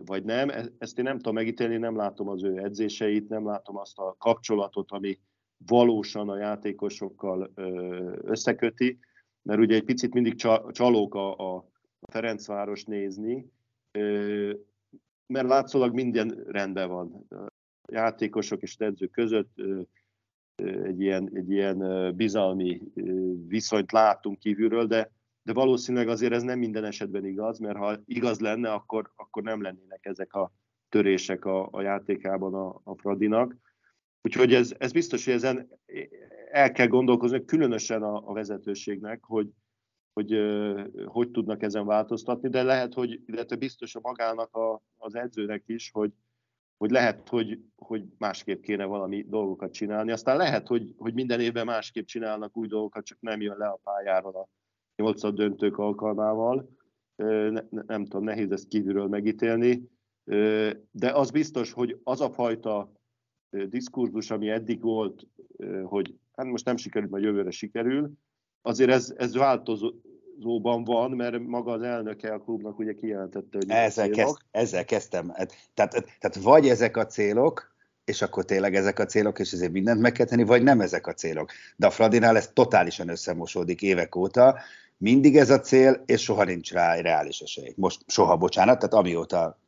[0.05, 3.77] vagy nem, e, ezt én nem tudom megítélni, nem látom az ő edzéseit, nem látom
[3.77, 5.19] azt a kapcsolatot, ami
[5.65, 7.51] valósan a játékosokkal
[8.21, 8.99] összeköti,
[9.47, 10.35] mert ugye egy picit mindig
[10.71, 11.69] csalók a, a
[12.11, 13.51] Ferencváros nézni,
[15.27, 17.25] mert látszólag minden rendben van.
[17.29, 19.61] A játékosok és edzők között
[20.83, 22.81] egy ilyen, egy ilyen bizalmi
[23.47, 25.11] viszonyt látunk kívülről, de,
[25.43, 29.61] de valószínűleg azért ez nem minden esetben igaz, mert ha igaz lenne, akkor, akkor nem
[29.61, 30.51] lennének ezek a
[30.89, 33.55] törések a, a játékában a, a Fradinak.
[34.27, 35.69] Úgyhogy ez, ez biztos, hogy ezen
[36.51, 39.49] el kell gondolkozni, különösen a, a vezetőségnek, hogy,
[40.13, 40.35] hogy
[41.05, 45.91] hogy tudnak ezen változtatni, de lehet, hogy, illetve biztos a magának a, az edzőnek is,
[45.91, 46.11] hogy,
[46.77, 50.11] hogy lehet, hogy, hogy másképp kéne valami dolgokat csinálni.
[50.11, 53.79] Aztán lehet, hogy, hogy minden évben másképp csinálnak új dolgokat, csak nem jön le a
[53.83, 54.47] pályáról a
[54.95, 56.69] nyolcad döntők alkalmával.
[57.15, 59.89] Ne, nem tudom, nehéz ezt kívülről megítélni,
[60.91, 62.95] de az biztos, hogy az a fajta
[63.49, 65.27] diskurzus, ami eddig volt,
[65.83, 68.11] hogy hát most nem sikerült, majd jövőre sikerül,
[68.61, 69.91] azért ez, ez változó,
[70.37, 75.29] változóban van, mert maga az elnöke a klubnak ugye kijelentette, hogy ezzel, kezd, ezzel kezdtem.
[75.29, 79.71] Hát, tehát, tehát vagy ezek a célok, és akkor tényleg ezek a célok, és ezért
[79.71, 81.51] mindent meg kell tenni, vagy nem ezek a célok.
[81.75, 84.57] De a Fradinál ez totálisan összemosódik évek óta,
[84.97, 87.73] mindig ez a cél, és soha nincs rá reális esély.
[87.75, 89.59] Most soha, bocsánat, tehát amióta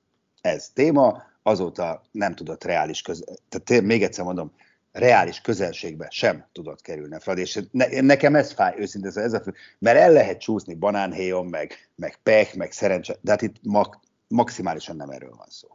[0.42, 4.52] ez téma, azóta nem tudott reális közel, tehát még egyszer mondom,
[4.92, 9.40] reális közelségbe sem tudott kerülni a Fradi, és ne, nekem ez fáj őszintén, ez a
[9.40, 14.00] fő, mert el lehet csúszni banánhéjon, meg, meg pech, meg szerencse, de hát itt mag,
[14.28, 15.68] maximálisan nem erről van szó.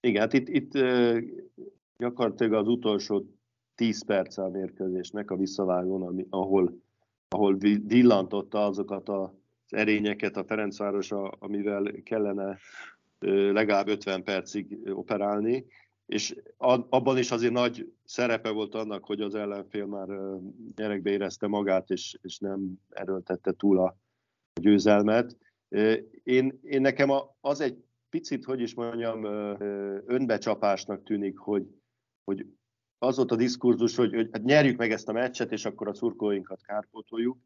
[0.00, 0.72] Igen, hát itt, itt
[1.98, 3.24] gyakorlatilag az utolsó
[3.74, 6.78] 10 perc a mérkőzésnek a visszavágón, ami, ahol,
[7.28, 9.28] ahol villantotta azokat az
[9.68, 12.58] erényeket a Ferencváros, amivel kellene
[13.52, 15.66] legalább 50 percig operálni,
[16.06, 16.36] és
[16.88, 20.08] abban is azért nagy szerepe volt annak, hogy az ellenfél már
[20.74, 23.96] gyerekbe érezte magát, és, és nem erőltette túl a
[24.60, 25.36] győzelmet.
[26.22, 27.10] Én, én nekem
[27.40, 29.24] az egy picit, hogy is mondjam,
[30.06, 31.66] önbecsapásnak tűnik, hogy,
[32.24, 32.46] hogy
[32.98, 35.94] az volt a diskurzus, hogy, hogy hát nyerjük meg ezt a meccset, és akkor a
[35.94, 37.38] szurkolóinkat kárpótoljuk.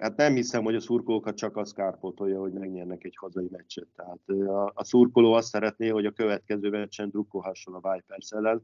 [0.00, 3.86] Hát nem hiszem, hogy a szurkolókat csak az kárpótolja, hogy megnyernek egy hazai meccset.
[3.96, 8.62] Tehát a, szurkoló azt szeretné, hogy a következő meccsen drukkolhasson a Vipers ellen.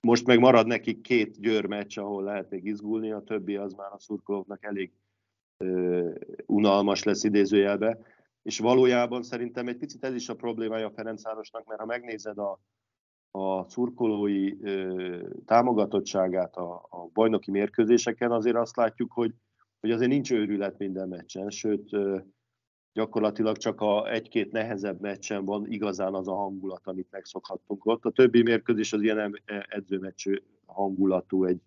[0.00, 3.92] Most meg marad nekik két győr meccs, ahol lehet még izgulni, a többi az már
[3.92, 4.92] a szurkolóknak elég
[6.46, 7.98] unalmas lesz idézőjelbe.
[8.42, 12.60] És valójában szerintem egy picit ez is a problémája a Ferencvárosnak, mert ha megnézed a,
[13.30, 14.56] a szurkolói
[15.44, 19.34] támogatottságát a, a bajnoki mérkőzéseken, azért azt látjuk, hogy
[19.80, 21.90] hogy azért nincs őrület minden meccsen, sőt
[22.92, 28.04] gyakorlatilag csak a egy-két nehezebb meccsen van igazán az a hangulat, amit megszokhattunk ott.
[28.04, 30.26] A többi mérkőzés az ilyen edzőmeccs
[30.66, 31.60] hangulatú, egy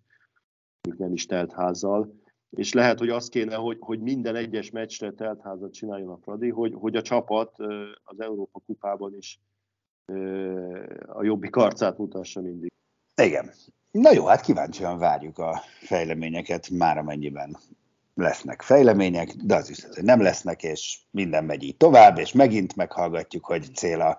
[0.96, 2.22] nem is telt házzal.
[2.50, 6.50] És lehet, hogy az kéne, hogy, hogy minden egyes meccsre telt házat csináljon a Fradi,
[6.50, 7.58] hogy, hogy a csapat
[8.04, 9.40] az Európa kupában is
[11.06, 12.72] a jobbik arcát mutassa mindig.
[13.22, 13.50] Igen.
[13.90, 17.56] Na jó, hát kíváncsian várjuk a fejleményeket, már amennyiben
[18.14, 22.76] lesznek fejlemények, de az is, hogy nem lesznek, és minden megy így tovább, és megint
[22.76, 24.18] meghallgatjuk, hogy cél a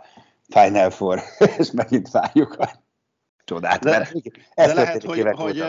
[0.49, 1.21] Final Four,
[1.57, 2.83] és megint várjuk a
[3.43, 3.83] csodát.
[3.83, 4.13] De, mert
[4.53, 5.63] ez de lehet, hogy, hogy,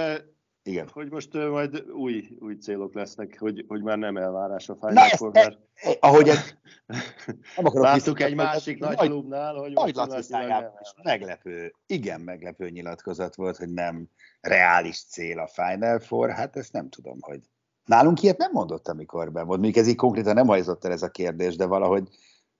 [0.62, 0.88] igen.
[0.92, 5.32] hogy most majd új, új célok lesznek, hogy, hogy már nem elvárás a Final Four,
[5.32, 5.58] mert...
[6.00, 6.54] Ahogy ez,
[7.56, 13.72] nem Láttuk egy másik nagy klubnál, hogy nagy most meglepő, igen meglepő nyilatkozat volt, hogy
[13.72, 14.08] nem
[14.40, 17.40] reális cél a Final Four, hát ezt nem tudom, hogy
[17.87, 19.61] Nálunk ilyet nem mondott, amikor be volt.
[19.61, 22.09] Még ez így konkrétan nem hajzott el ez a kérdés, de valahogy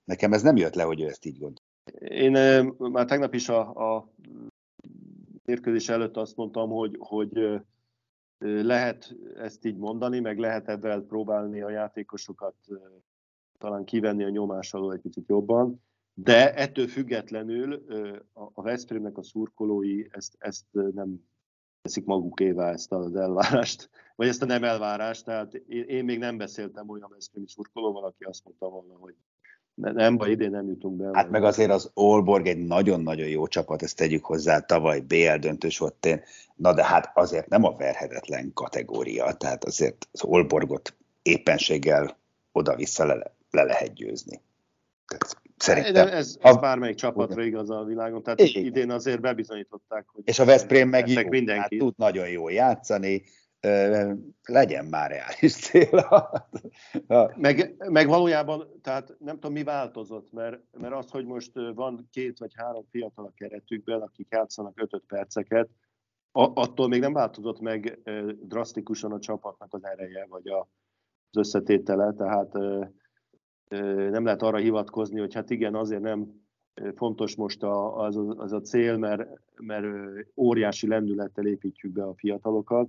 [0.05, 1.59] nekem ez nem jött le, hogy ő ezt így gond.
[1.99, 2.33] Én
[2.79, 4.09] már tegnap is a, a
[5.45, 7.63] mérkőzés előtt azt mondtam, hogy, hogy
[8.39, 12.55] lehet ezt így mondani, meg lehet ebben próbálni a játékosokat
[13.59, 15.83] talán kivenni a nyomás alól egy kicsit jobban,
[16.15, 17.85] de ettől függetlenül
[18.33, 21.29] a Veszprémnek a szurkolói ezt, ezt nem
[21.83, 25.25] teszik magukévá ezt az elvárást, vagy ezt a nem elvárást.
[25.25, 29.15] Tehát én, én még nem beszéltem olyan Veszprémi szurkolóval, aki azt mondta volna, hogy
[29.75, 31.11] nem baj, idén nem jutunk be.
[31.13, 35.79] Hát meg azért az Olborg egy nagyon-nagyon jó csapat, ezt tegyük hozzá, tavaly BL döntős
[35.79, 36.23] volt én.
[36.55, 42.17] Na de hát azért nem a verhetetlen kategória, tehát azért az Olborgot éppenséggel
[42.53, 44.41] oda-vissza le, le lehet győzni.
[45.07, 45.93] Tehát Szerintem.
[45.93, 46.59] De ez, ez a...
[46.59, 48.65] bármelyik csapatra igaz a világon, tehát Igen.
[48.65, 50.23] idén azért bebizonyították, hogy...
[50.25, 51.61] És a Veszprém meg jó, mindenki.
[51.61, 53.23] Hát tud nagyon jól játszani,
[54.45, 56.09] legyen már reális cél.
[57.37, 62.39] meg, meg valójában, tehát nem tudom, mi változott, mert, mert az, hogy most van két
[62.39, 65.69] vagy három fiatal a keretükben, akik játszanak 5 perceket,
[66.33, 67.99] attól még nem változott meg
[68.43, 72.53] drasztikusan a csapatnak az ereje, vagy az összetétele, tehát
[74.11, 76.45] nem lehet arra hivatkozni, hogy hát igen, azért nem
[76.95, 79.87] fontos most a, az, az a cél, mert, mert
[80.37, 82.89] óriási lendülettel építjük be a fiatalokat.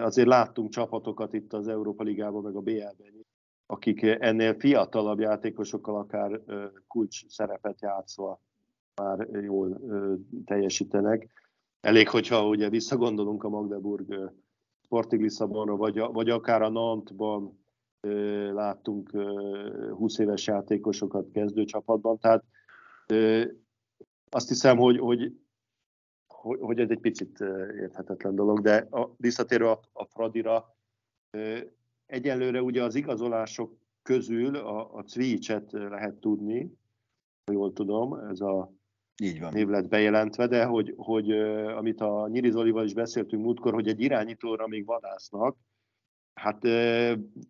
[0.00, 3.24] Azért láttunk csapatokat itt az Európa Ligában, meg a BL-ben
[3.66, 6.40] akik ennél fiatalabb játékosokkal akár
[6.88, 8.40] kulcs szerepet játszva
[8.94, 9.80] már jól
[10.44, 11.28] teljesítenek.
[11.80, 14.32] Elég, hogyha ugye visszagondolunk a Magdeburg
[14.82, 17.64] Sporting Lisszabonra, vagy, vagy akár a Nantban
[18.52, 19.10] láttunk
[19.90, 22.44] 20 éves játékosokat kezdőcsapatban, tehát
[24.30, 25.32] azt hiszem, hogy, hogy,
[26.44, 27.40] hogy ez egy picit
[27.80, 30.76] érthetetlen dolog, de a, visszatérve a, a Fradira,
[32.06, 36.72] egyelőre ugye az igazolások közül a, a Cvicset lehet tudni,
[37.44, 38.72] ha jól tudom, ez a
[39.22, 39.52] így van.
[39.52, 41.30] név lett bejelentve, de hogy, hogy
[41.76, 45.56] amit a Nyiri Zolival is beszéltünk múltkor, hogy egy irányítóra még vadásznak,
[46.34, 46.62] Hát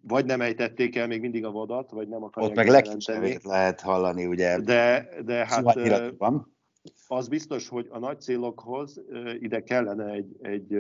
[0.03, 3.81] vagy nem ejtették el még mindig a vadat, vagy nem akarják Ott meg legkisebb lehet
[3.81, 4.61] hallani, ugye.
[4.61, 6.17] De, de hát...
[6.19, 6.54] van.
[7.07, 9.01] Az biztos, hogy a nagy célokhoz
[9.41, 10.75] ide kellene egy, egy,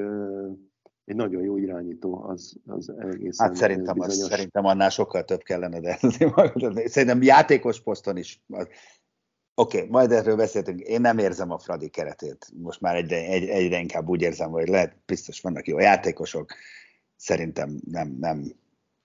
[1.04, 5.80] egy nagyon jó irányító, az, az egészen Hát szerintem, az, szerintem annál sokkal több kellene,
[5.80, 5.98] de
[6.88, 8.42] szerintem játékos poszton is.
[9.56, 10.80] Oké, okay, majd erről beszéltünk.
[10.80, 12.46] Én nem érzem a Fradi keretét.
[12.56, 16.52] Most már egyre, egy, egyre inkább úgy érzem, hogy lehet, biztos vannak jó játékosok.
[17.16, 18.52] Szerintem nem, nem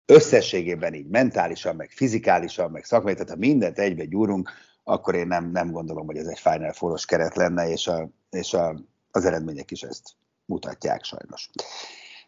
[0.06, 4.50] összességében így mentálisan, meg fizikálisan, meg szakmai, tehát ha mindent egybe gyúrunk,
[4.90, 8.54] akkor én nem, nem gondolom, hogy ez egy Final Four-os keret lenne, és, a, és
[8.54, 8.80] a,
[9.12, 10.10] az eredmények is ezt
[10.46, 11.50] mutatják sajnos.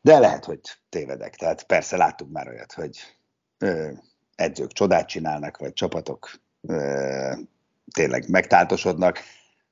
[0.01, 1.35] De lehet, hogy tévedek.
[1.35, 2.97] Tehát persze láttuk már olyat, hogy
[3.57, 3.91] ö,
[4.35, 7.33] edzők csodát csinálnak, vagy csapatok ö,
[7.93, 9.19] tényleg megtáltosodnak.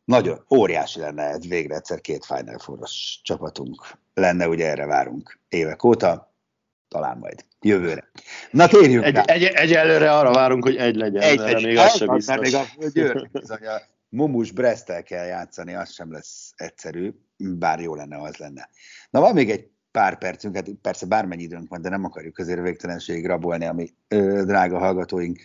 [0.05, 5.83] Nagyon óriási lenne ez végre egyszer két Final Four-os csapatunk lenne, ugye erre várunk évek
[5.83, 6.33] óta,
[6.87, 8.09] talán majd jövőre.
[8.51, 12.13] Na térjünk egy, egy, egyelőre arra várunk, hogy egy legyen, egy, egy, még az sem
[12.13, 12.37] biztos.
[12.37, 17.95] Még a Győr, bizony a Mumus Bresztel kell játszani, az sem lesz egyszerű, bár jó
[17.95, 18.69] lenne, az lenne.
[19.09, 22.61] Na van még egy pár percünk, hát persze bármennyi időnk van, de nem akarjuk azért
[22.61, 25.39] végtelenségig rabolni a mi ö, drága hallgatóink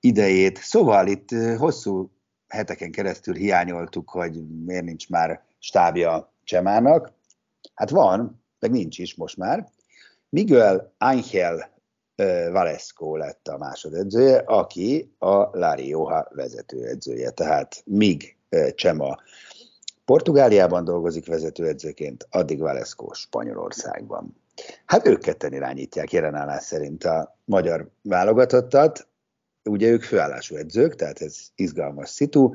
[0.00, 0.58] idejét.
[0.58, 2.10] Szóval itt ö, hosszú
[2.48, 7.12] heteken keresztül hiányoltuk, hogy miért nincs már stábja Csemának.
[7.74, 9.68] Hát van, meg nincs is most már.
[10.34, 11.70] Miguel Ángel
[12.52, 17.30] Valesco lett a másodedzője, aki a La Rioja vezetőedzője.
[17.30, 18.36] Tehát míg
[18.74, 19.18] Csema
[20.04, 24.36] Portugáliában dolgozik vezetőedzőként, addig Valesco Spanyolországban.
[24.86, 29.08] Hát ők ketten irányítják jelenállás szerint a magyar válogatottat,
[29.64, 32.54] ugye ők főállású edzők, tehát ez izgalmas szitu,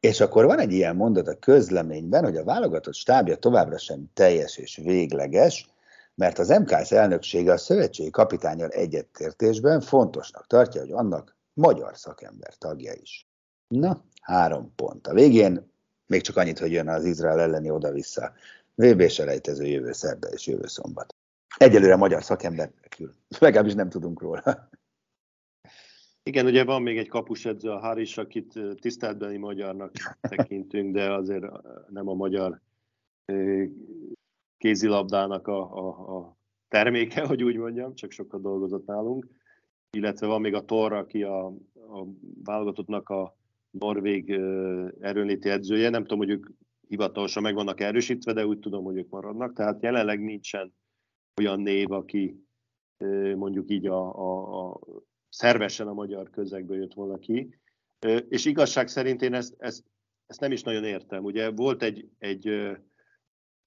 [0.00, 4.56] és akkor van egy ilyen mondat a közleményben, hogy a válogatott stábja továbbra sem teljes
[4.56, 5.68] és végleges,
[6.18, 12.92] mert az MKS elnöksége a szövetségi kapitányal egyetértésben fontosnak tartja, hogy annak magyar szakember tagja
[13.00, 13.28] is.
[13.68, 15.06] Na, három pont.
[15.06, 15.70] A végén
[16.06, 18.32] még csak annyit, hogy jön az Izrael elleni oda-vissza.
[18.74, 21.14] VB selejtező jövő szerda és jövő szombat.
[21.56, 23.14] Egyelőre magyar szakember nélkül.
[23.38, 24.68] Legalábbis nem tudunk róla.
[26.22, 31.44] Igen, ugye van még egy kapusedző, a Haris, akit tiszteletbeni magyarnak tekintünk, de azért
[31.88, 32.60] nem a magyar
[34.58, 36.36] kézilabdának a, a, a
[36.68, 39.26] terméke, hogy úgy mondjam, csak sokat dolgozott nálunk.
[39.90, 42.06] Illetve van még a Tor, aki a, a
[42.44, 43.36] válogatottnak a
[43.70, 44.30] norvég
[45.00, 45.90] erőnléti edzője.
[45.90, 46.46] Nem tudom, hogy ők
[46.88, 49.52] hivatalosan meg vannak erősítve, de úgy tudom, hogy ők maradnak.
[49.52, 50.74] Tehát jelenleg nincsen
[51.40, 52.46] olyan név, aki
[53.36, 54.80] mondjuk így a, a, a
[55.28, 57.58] szervesen a magyar közegből jött volna ki.
[58.28, 59.84] És igazság szerint én ezt, ezt,
[60.26, 61.24] ezt nem is nagyon értem.
[61.24, 62.50] Ugye volt egy, egy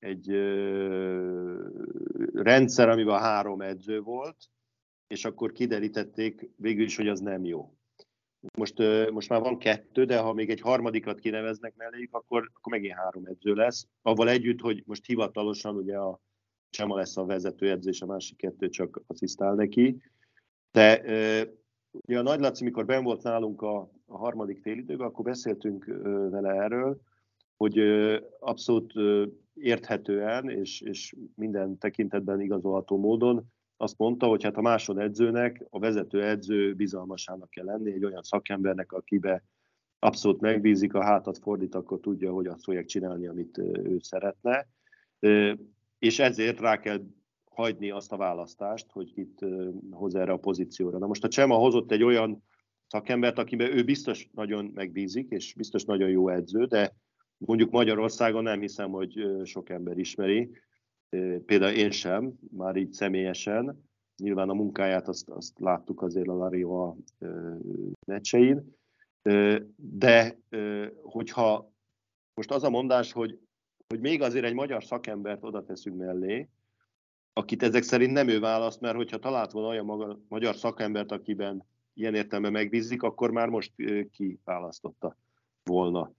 [0.01, 0.27] egy
[2.33, 4.37] rendszer, amiben három edző volt,
[5.07, 7.73] és akkor kiderítették végül is, hogy az nem jó.
[8.57, 8.77] Most,
[9.11, 13.25] most már van kettő, de ha még egy harmadikat kineveznek melléjük, akkor, akkor megint három
[13.25, 13.87] edző lesz.
[14.01, 16.19] Avval együtt, hogy most hivatalosan ugye a
[16.69, 20.01] Csema lesz a vezető és a másik kettő csak asszisztál neki.
[20.71, 21.01] De
[21.91, 25.85] ugye a Nagy Laci, mikor ben volt nálunk a, a harmadik félidőben, akkor beszéltünk
[26.29, 27.01] vele erről,
[27.57, 27.79] hogy
[28.39, 28.93] abszolút
[29.53, 36.23] érthetően és, és minden tekintetben igazolható módon azt mondta, hogy hát a másodedzőnek, a vezető
[36.23, 39.43] edző bizalmasának kell lenni, egy olyan szakembernek, akibe
[39.99, 44.67] abszolút megbízik, a hátat fordít, akkor tudja, hogy azt fogják csinálni, amit ő szeretne.
[45.99, 47.01] És ezért rá kell
[47.51, 49.39] hagyni azt a választást, hogy itt
[49.91, 50.97] hoz erre a pozícióra.
[50.97, 52.43] Na most a Csema hozott egy olyan
[52.87, 56.95] szakembert, akiben ő biztos nagyon megbízik, és biztos nagyon jó edző, de
[57.45, 60.51] Mondjuk Magyarországon nem hiszem, hogy sok ember ismeri,
[61.45, 63.83] például én sem, már így személyesen.
[64.17, 66.95] Nyilván a munkáját azt, azt láttuk azért a Lario
[68.07, 68.75] meccsein.
[69.75, 70.39] De
[71.01, 71.71] hogyha
[72.33, 73.39] most az a mondás, hogy,
[73.87, 76.49] hogy még azért egy magyar szakembert oda teszünk mellé,
[77.33, 81.65] akit ezek szerint nem ő választ, mert hogyha talált volna olyan maga, magyar szakembert, akiben
[81.93, 83.73] ilyen értelme megbízik, akkor már most
[84.11, 85.17] kiválasztotta
[85.63, 86.11] volna.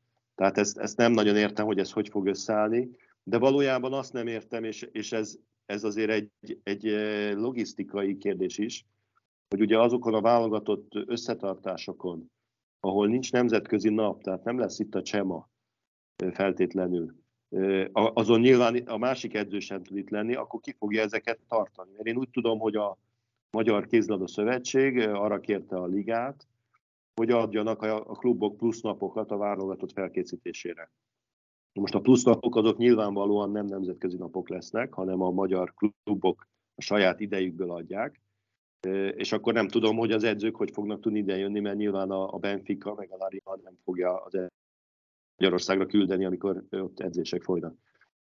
[0.42, 2.90] Tehát ezt, ezt nem nagyon értem, hogy ez hogy fog összeállni,
[3.22, 6.30] de valójában azt nem értem, és, és ez, ez azért egy,
[6.62, 8.86] egy eh, logisztikai kérdés is,
[9.48, 12.30] hogy ugye azokon a válogatott összetartásokon,
[12.80, 15.48] ahol nincs nemzetközi nap, tehát nem lesz itt a Csema
[16.16, 17.14] eh, feltétlenül,
[17.48, 21.90] eh, azon nyilván a másik edző sem tud itt lenni, akkor ki fogja ezeket tartani.
[21.92, 22.98] Mert én úgy tudom, hogy a
[23.50, 26.46] Magyar Kézlabda Szövetség arra kérte a ligát,
[27.14, 30.90] hogy adjanak a, a klubok plusznapokat a válogatott felkészítésére.
[31.72, 37.20] Most a plusznapok azok nyilvánvalóan nem nemzetközi napok lesznek, hanem a magyar klubok a saját
[37.20, 38.20] idejükből adják,
[39.14, 42.94] és akkor nem tudom, hogy az edzők hogy fognak tudni idejönni, mert nyilván a, Benfica
[42.94, 44.38] meg a Larina nem fogja az
[45.36, 47.74] Magyarországra küldeni, amikor ott edzések folynak.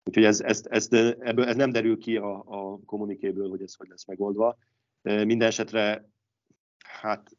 [0.03, 3.87] Úgyhogy ez, ez, ez, ebből, ez nem derül ki a, a kommunikéből, hogy ez hogy
[3.87, 4.57] lesz megoldva.
[5.01, 6.09] Minden esetre,
[6.77, 7.37] hát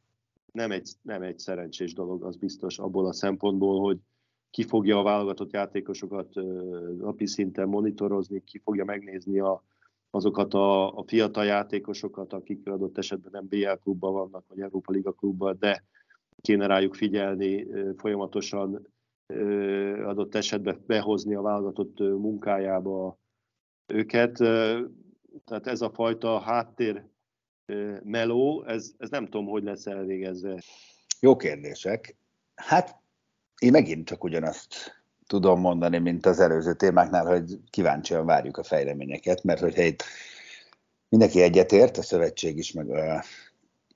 [0.54, 3.98] nem egy, nem egy szerencsés dolog, az biztos abból a szempontból, hogy
[4.50, 6.34] ki fogja a válogatott játékosokat
[6.98, 9.64] napi szinten monitorozni, ki fogja megnézni a,
[10.10, 15.12] azokat a, a fiatal játékosokat, akik adott esetben nem BL klubban vannak, vagy Európa Liga
[15.12, 15.84] klubban, de
[16.40, 18.92] kéne rájuk figyelni, folyamatosan
[20.04, 23.18] adott esetben behozni a válogatott munkájába
[23.86, 24.32] őket.
[25.44, 27.04] Tehát ez a fajta háttér
[28.02, 30.62] meló, ez, ez nem tudom, hogy lesz elvégezve.
[31.20, 32.16] Jó kérdések.
[32.54, 32.96] Hát
[33.58, 39.42] én megint csak ugyanazt tudom mondani, mint az előző témáknál, hogy kíváncsian várjuk a fejleményeket,
[39.42, 40.02] mert hogyha itt
[41.08, 43.24] mindenki egyetért, a szövetség is, meg a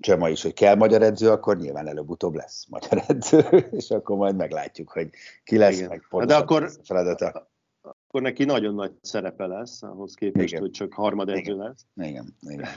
[0.01, 3.39] Csema is, hogy kell magyar edző, akkor nyilván előbb-utóbb lesz magyar edző,
[3.79, 5.11] és akkor majd meglátjuk, hogy
[5.45, 5.89] ki lesz, Igen.
[5.89, 7.51] meg De akkor, feladata.
[7.83, 10.61] Akkor neki nagyon nagy szerepe lesz, ahhoz képest, Igen.
[10.61, 11.57] hogy csak harmad edző Igen.
[11.57, 11.87] lesz.
[12.09, 12.37] Igen.
[12.41, 12.69] Igen.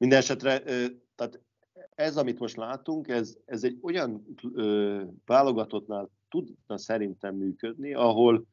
[0.00, 0.22] Minden
[1.14, 1.40] tehát
[1.94, 8.46] ez, amit most látunk, ez, ez egy olyan ö, válogatottnál tudna szerintem működni, ahol,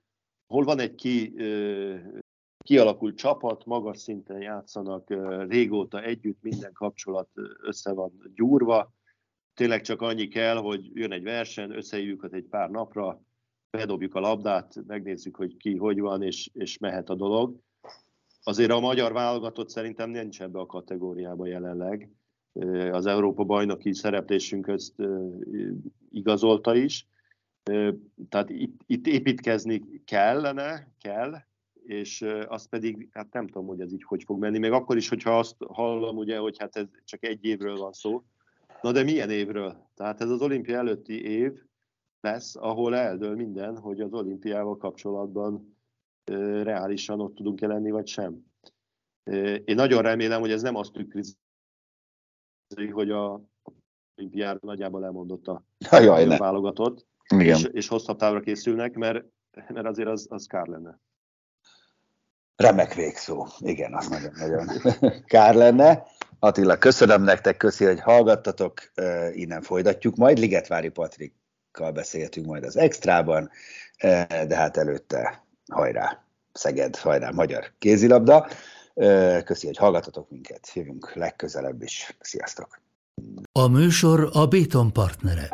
[0.48, 1.96] ahol van egy ki, ö,
[2.58, 7.30] kialakult csapat, magas szinten játszanak, ö, régóta együtt, minden kapcsolat
[7.62, 8.94] össze van gyúrva,
[9.54, 13.22] tényleg csak annyi kell, hogy jön egy verseny, összehívjuk egy pár napra,
[13.78, 17.60] bedobjuk a labdát, megnézzük, hogy ki hogy van, és, és mehet a dolog.
[18.48, 22.10] Azért a magyar válogatott szerintem nincs ebbe a kategóriába jelenleg
[22.92, 24.94] az Európa bajnoki szereplésünk ezt
[26.10, 27.08] igazolta is.
[28.30, 31.34] Tehát itt, itt építkezni kellene, kell,
[31.84, 35.10] és azt pedig, hát nem tudom, hogy ez így hogy fog menni, még akkor is,
[35.10, 38.24] hogyha azt hallom, ugye, hogy hát ez csak egy évről van szó.
[38.82, 39.90] Na de milyen évről?
[39.96, 41.52] Tehát ez az olimpia előtti év
[42.22, 45.77] lesz, ahol eldől minden, hogy az olimpiával kapcsolatban
[46.64, 48.46] reálisan ott tudunk-e lenni, vagy sem.
[49.66, 51.36] Én nagyon remélem, hogy ez nem azt tükrözi,
[52.92, 53.42] hogy a
[54.16, 57.08] olimpiára nagyjából elmondott a Jaj, válogatott,
[57.38, 59.26] és, és hosszabb távra készülnek, mert,
[59.68, 61.00] mert azért az, az kár lenne.
[62.56, 63.48] Remek végszó.
[63.60, 64.68] Igen, az nagyon-nagyon
[65.26, 66.04] kár lenne.
[66.40, 68.74] Attila, köszönöm nektek, köszi, hogy hallgattatok.
[69.32, 70.38] Innen folytatjuk majd.
[70.38, 73.50] Ligetvári Patrikkal beszéltünk majd az extrában,
[74.48, 78.48] de hát előtte hajrá Szeged, hajrá Magyar kézilabda.
[79.44, 80.72] Köszi, hogy hallgatatok minket.
[80.74, 82.18] Jövünk legközelebb is.
[82.20, 82.80] Sziasztok!
[83.52, 85.50] A műsor a Béton partnere.